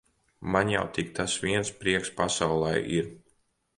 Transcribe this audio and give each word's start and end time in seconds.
Man 0.53 0.69
jau 0.75 0.85
tik 0.95 1.11
tas 1.19 1.35
viens 1.43 1.71
prieks 1.83 2.13
pasaulē 2.23 2.73
ir. 3.01 3.15